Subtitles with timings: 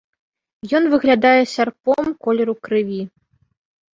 [0.77, 3.01] Ён выглядае сярпом колеру крыві.